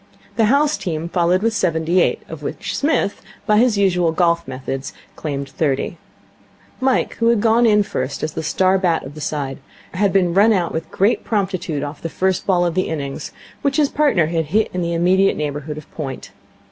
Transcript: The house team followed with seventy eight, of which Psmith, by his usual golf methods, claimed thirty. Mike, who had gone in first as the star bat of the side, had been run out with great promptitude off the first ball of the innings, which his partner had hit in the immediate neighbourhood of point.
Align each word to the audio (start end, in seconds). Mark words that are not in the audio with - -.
The 0.35 0.45
house 0.45 0.77
team 0.77 1.09
followed 1.09 1.43
with 1.43 1.53
seventy 1.53 2.01
eight, 2.01 2.23
of 2.27 2.41
which 2.41 2.75
Psmith, 2.75 3.21
by 3.45 3.59
his 3.59 3.77
usual 3.77 4.11
golf 4.11 4.47
methods, 4.47 4.93
claimed 5.15 5.49
thirty. 5.49 5.99
Mike, 6.79 7.17
who 7.17 7.27
had 7.27 7.39
gone 7.39 7.67
in 7.67 7.83
first 7.83 8.23
as 8.23 8.31
the 8.33 8.41
star 8.41 8.79
bat 8.79 9.03
of 9.03 9.13
the 9.13 9.21
side, 9.21 9.59
had 9.93 10.11
been 10.11 10.33
run 10.33 10.53
out 10.53 10.71
with 10.73 10.89
great 10.89 11.23
promptitude 11.23 11.83
off 11.83 12.01
the 12.01 12.09
first 12.09 12.47
ball 12.47 12.65
of 12.65 12.73
the 12.73 12.89
innings, 12.89 13.31
which 13.61 13.77
his 13.77 13.89
partner 13.89 14.25
had 14.25 14.45
hit 14.45 14.71
in 14.73 14.81
the 14.81 14.95
immediate 14.95 15.37
neighbourhood 15.37 15.77
of 15.77 15.91
point. 15.93 16.31